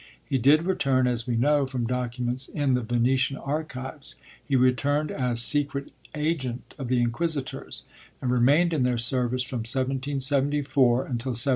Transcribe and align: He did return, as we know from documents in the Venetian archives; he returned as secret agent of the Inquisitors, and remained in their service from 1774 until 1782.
He 0.25 0.39
did 0.39 0.63
return, 0.63 1.05
as 1.05 1.27
we 1.27 1.35
know 1.35 1.67
from 1.67 1.85
documents 1.85 2.47
in 2.47 2.73
the 2.73 2.81
Venetian 2.81 3.37
archives; 3.37 4.15
he 4.43 4.55
returned 4.55 5.11
as 5.11 5.43
secret 5.43 5.91
agent 6.15 6.73
of 6.79 6.87
the 6.87 6.99
Inquisitors, 6.99 7.83
and 8.19 8.31
remained 8.31 8.73
in 8.73 8.81
their 8.81 8.97
service 8.97 9.43
from 9.43 9.59
1774 9.59 11.01
until 11.01 11.33
1782. 11.33 11.49